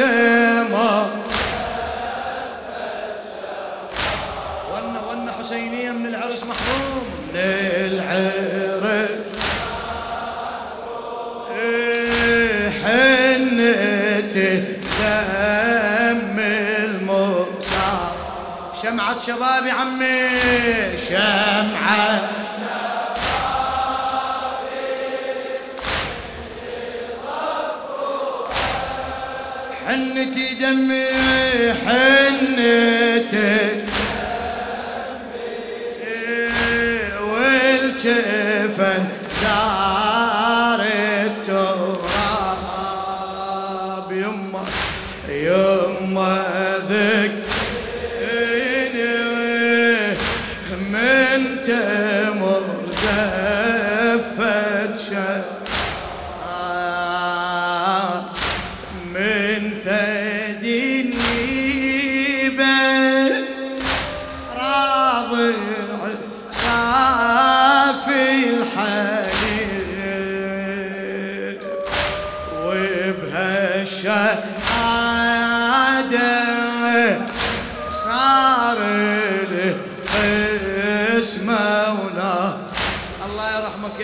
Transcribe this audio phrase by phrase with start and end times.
[0.00, 1.06] تمر
[4.72, 9.24] ون ون حسينية من العرس محروم من العرس
[12.84, 14.62] حنته
[15.00, 18.12] دم المصاب
[18.82, 20.28] شمعة شباب يا عمي
[21.08, 22.19] شمعة
[29.90, 31.06] حنتي دمي
[31.86, 33.30] حنتك.
[37.22, 39.04] والجفن
[39.42, 40.80] دار
[41.26, 42.08] التراب.
[44.12, 44.64] يما
[45.28, 46.34] يما
[46.90, 47.36] ذك.
[50.92, 53.59] من تمر زفت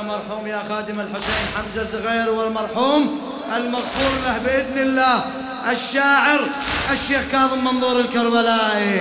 [0.00, 3.20] المرحوم يا خادم الحسين حمزة صغير والمرحوم
[3.56, 5.24] المغفور له بإذن الله
[5.70, 6.40] الشاعر
[6.92, 9.00] الشيخ كاظم منظور الكربلائي.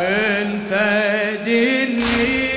[0.00, 2.55] من فدي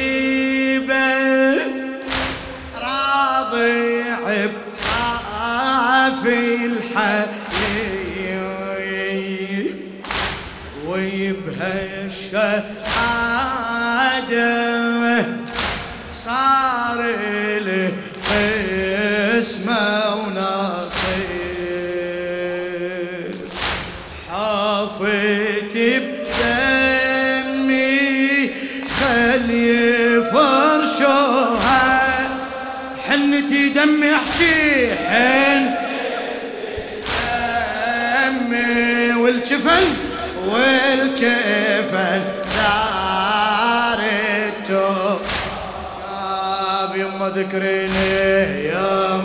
[44.89, 49.21] التوب يما ذكريني يما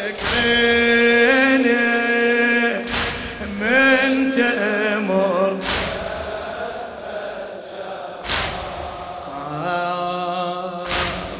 [0.00, 1.80] ذكريني.
[3.60, 5.56] من تمر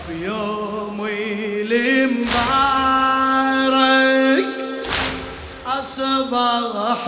[0.09, 2.44] بيومي المبارك
[5.67, 7.00] أصبح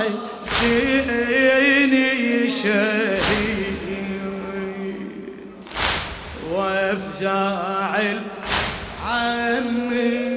[0.60, 3.21] ديني شهيد
[6.92, 7.56] وافزع
[9.06, 10.31] عمي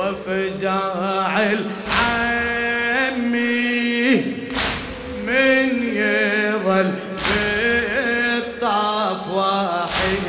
[0.00, 1.38] وفزاع
[3.20, 4.16] عمي
[5.26, 6.92] من يظل
[7.28, 10.24] بالطاف واحد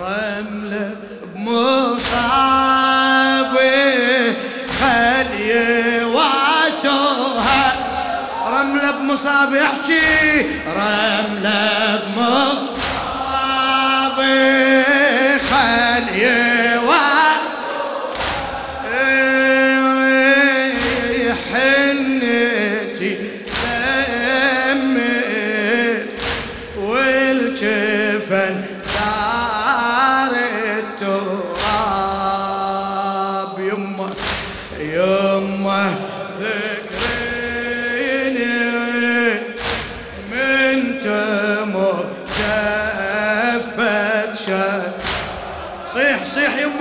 [0.00, 0.90] رملة
[1.34, 2.30] بمصابي
[4.80, 7.64] خلي واسوها
[8.46, 10.46] رملة بمصابي احكي.
[10.76, 12.70] رملة بمصابي
[15.50, 16.59] خلي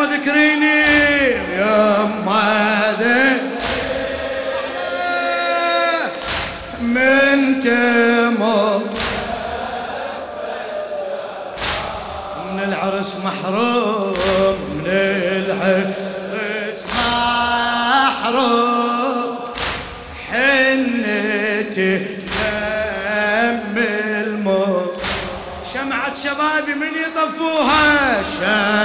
[0.01, 0.81] ذكريني.
[1.57, 2.91] يما
[6.81, 8.81] من تمر
[12.53, 14.87] من العرس محروم من
[15.45, 16.81] العرس
[18.05, 18.59] محروم.
[20.31, 24.95] حنتي دم الموت.
[25.73, 28.78] شمعة شبابي من يطفوها شمعة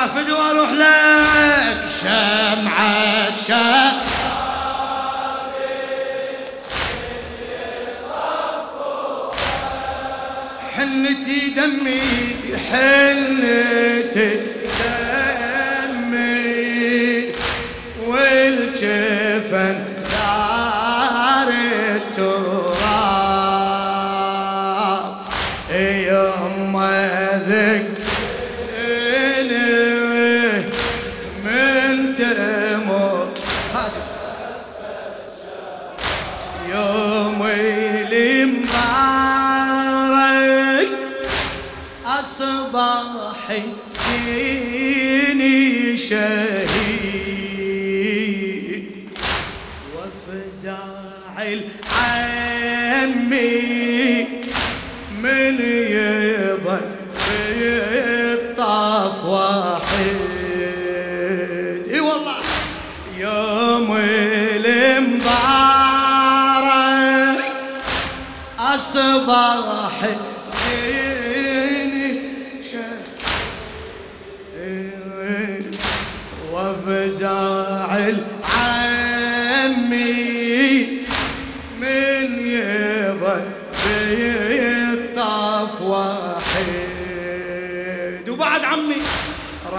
[0.00, 3.92] من يطاف شمعة بسرعة فدو أروح لك شمعة شمعة
[10.76, 12.00] حنتي دمي
[12.70, 14.49] حنتي
[50.90, 51.42] وفزاع
[53.02, 54.26] العمي
[55.22, 56.19] من يظل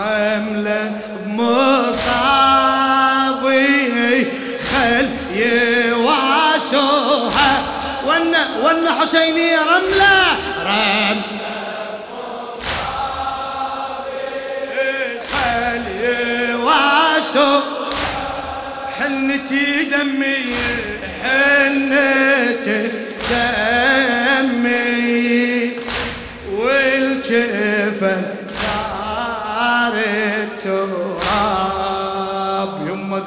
[0.01, 0.91] رملة
[1.25, 2.01] بمصابي.
[4.71, 5.07] خل
[5.89, 7.51] يواسوها
[8.05, 10.17] ون ون حسيني رملة.
[10.65, 11.21] رم.
[15.31, 15.83] خل
[16.49, 17.59] يواسو
[18.99, 20.70] حنتي دمي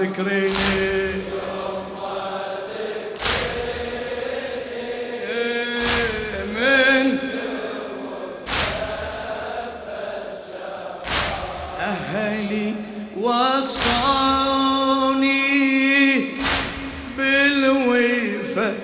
[0.01, 0.55] ذكريني
[6.55, 7.19] من
[11.81, 12.75] أهلي
[13.21, 14.65] وصاني
[17.19, 18.84] بالوفا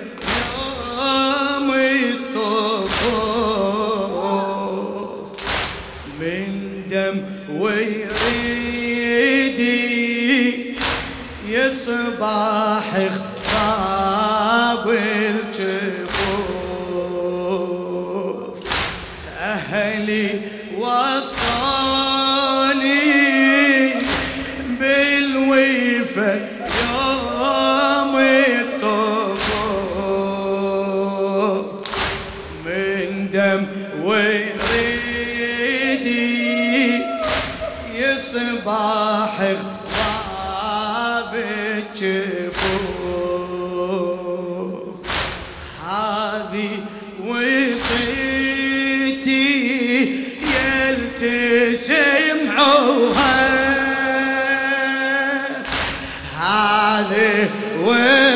[57.51, 57.81] هذه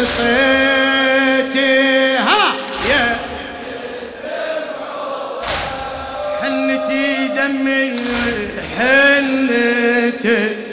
[0.05, 0.97] وصيتي.
[2.17, 2.55] ها
[2.89, 3.17] يا.
[6.41, 7.99] حنتي دمي
[8.77, 10.64] حنتي.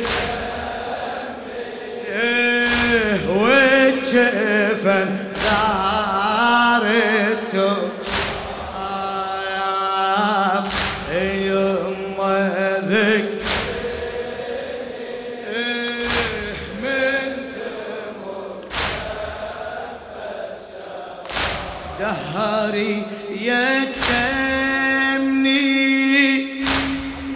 [22.02, 24.02] دهري يتمني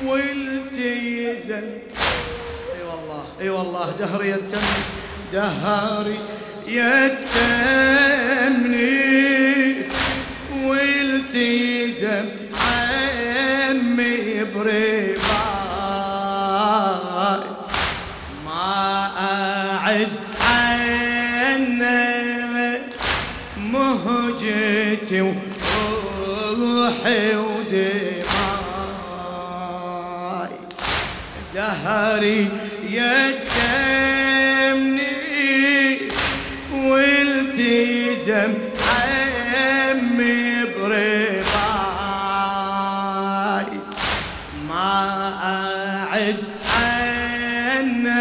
[0.04, 1.64] والتيزن
[2.75, 4.82] اي والله اي والله دهري يتمني
[5.32, 6.18] دهري
[6.68, 7.46] يتمني
[10.64, 12.28] والتيزن
[12.61, 15.16] عمي برباي
[18.44, 22.46] ما أعز عنه.
[23.76, 25.21] مهجتي
[26.21, 28.16] وروحي ودماي.
[31.54, 32.49] دهري
[32.90, 33.99] يتمني
[36.75, 38.52] والتزم
[38.88, 40.45] عمي
[40.80, 41.26] برباي.
[44.68, 44.95] ما
[45.42, 46.42] أعز
[46.76, 48.21] عنه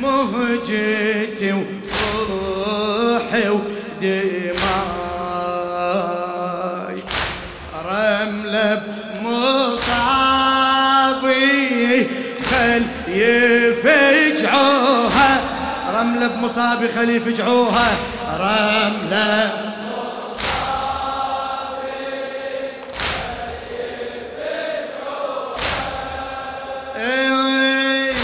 [0.00, 3.48] مهجتي وروحي
[4.00, 4.50] دماي.
[7.84, 8.82] رملة
[9.20, 10.16] بمصابي
[12.50, 14.50] خل يفجعوها.
[15.94, 17.90] رملة بمصابي خل يفجعوها.
[18.38, 19.50] رملة
[26.96, 28.14] إيه،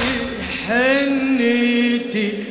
[0.68, 2.45] حنيتي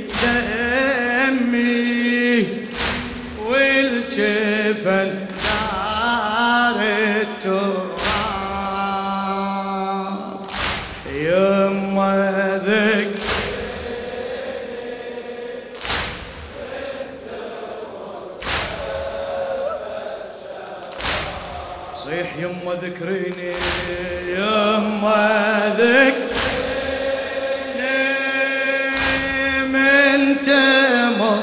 [30.26, 31.40] من تمر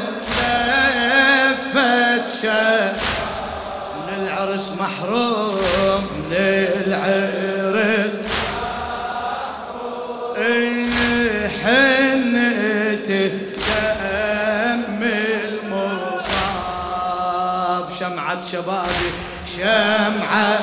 [1.47, 2.93] لفت شا
[4.07, 6.37] من العرس محروم من
[6.87, 8.15] العرس
[11.63, 13.33] حنته
[13.69, 15.03] دم
[15.45, 16.33] المصاب.
[18.01, 19.11] شمعة شبابي
[19.57, 20.59] شمعة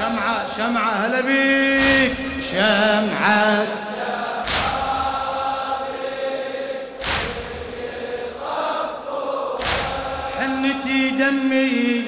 [0.00, 2.14] شمعة شمعة هلا بيك
[2.52, 3.66] شمعة.
[10.38, 12.04] حنتي دمي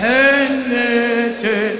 [0.00, 1.76] حنتي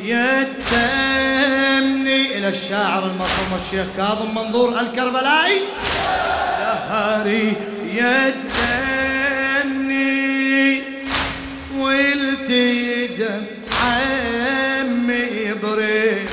[0.00, 0.38] يتمني
[2.38, 5.60] إلى الشاعر المرحوم الشيخ كاظم منظور الكربلائي.
[6.58, 7.56] دهري
[9.54, 10.82] يتمني
[11.76, 13.42] والتزم
[13.82, 16.28] عمي بريحاي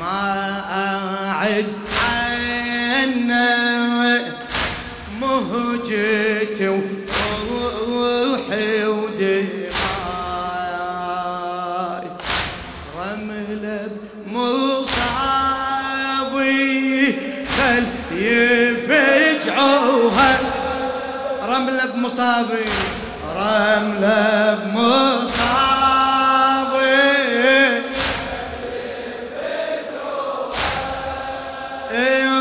[0.00, 1.78] ما أعز
[2.10, 4.34] عنه
[5.20, 6.68] مهجتي
[22.08, 22.64] بمصابي
[23.36, 25.28] رملة بمصابي
[31.90, 32.37] إيه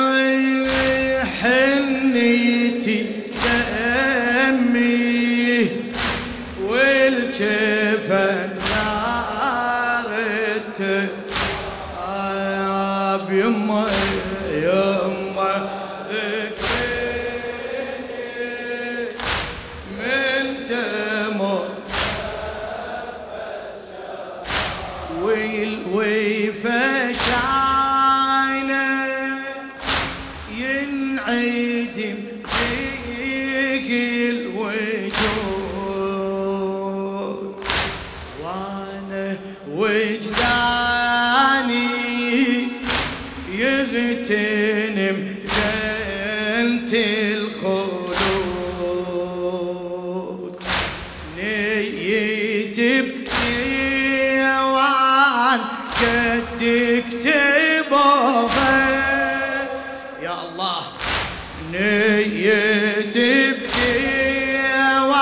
[61.80, 65.18] نيتي بنيوان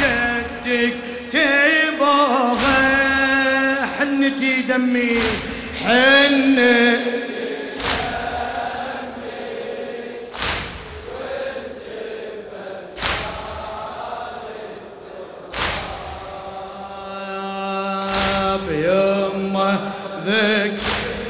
[0.00, 0.94] قدك
[1.32, 2.82] تبغى
[3.98, 5.22] حنتي دمي
[5.84, 6.58] حن.
[18.70, 19.74] يمه
[20.26, 20.76] ذك.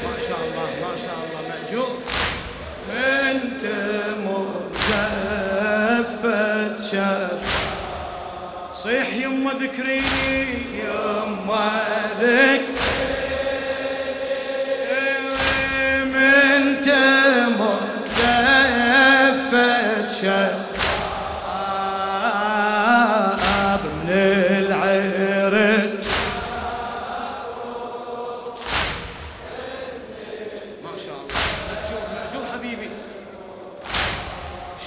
[0.05, 2.08] ما شاء الله ما شاء الله مأجور.
[2.89, 4.55] من تمر
[4.89, 7.43] جفت شف
[8.73, 11.83] صيح يمه ذكريني يمه
[12.21, 12.69] ذكريني
[16.05, 17.81] من تمر
[18.19, 20.11] جفت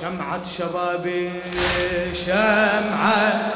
[0.01, 1.31] شمعة شبابي
[2.25, 3.51] شمعة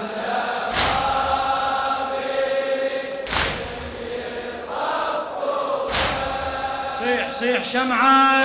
[6.99, 8.43] صيح صيح شمعة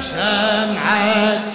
[0.00, 1.51] شمعة.